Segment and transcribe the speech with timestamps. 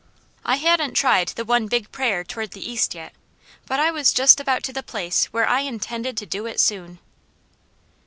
[0.43, 3.13] I hadn't tried the one big prayer toward the east yet;
[3.67, 6.97] but I was just about to the place where I intended to do it soon.